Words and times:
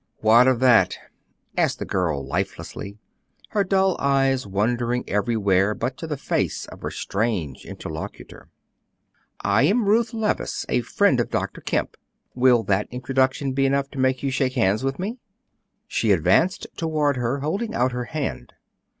"What 0.21 0.47
of 0.47 0.59
that?" 0.61 0.97
Asked 1.55 1.77
the 1.77 1.85
girl, 1.85 2.25
lifelessly, 2.25 2.97
her 3.49 3.63
dull 3.63 3.95
eyes 3.99 4.47
wandering 4.47 5.03
everywhere 5.07 5.75
but 5.75 5.95
to 5.97 6.07
the 6.07 6.17
face 6.17 6.65
of 6.65 6.81
her 6.81 6.89
strange 6.89 7.65
interlocutor. 7.65 8.49
"I 9.41 9.61
am 9.65 9.85
Ruth 9.87 10.11
Levice, 10.11 10.65
a 10.67 10.81
friend 10.81 11.19
of 11.19 11.29
Dr. 11.29 11.61
Kemp. 11.61 11.97
Will 12.33 12.63
that 12.63 12.87
introduction 12.89 13.51
be 13.53 13.67
enough 13.67 13.91
to 13.91 13.99
make 13.99 14.23
you 14.23 14.31
shake 14.31 14.53
hands 14.53 14.83
with 14.83 14.97
me?" 14.97 15.19
She 15.87 16.11
advanced 16.11 16.65
toward 16.75 17.17
her, 17.17 17.41
holding 17.41 17.75
out 17.75 17.91
her 17.91 18.05
hand. 18.05 18.53